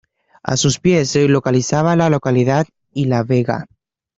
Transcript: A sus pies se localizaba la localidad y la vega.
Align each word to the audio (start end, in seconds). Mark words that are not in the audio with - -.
A 0.41 0.57
sus 0.57 0.79
pies 0.79 1.11
se 1.11 1.27
localizaba 1.27 1.95
la 1.95 2.09
localidad 2.09 2.65
y 2.91 3.05
la 3.05 3.21
vega. 3.21 3.67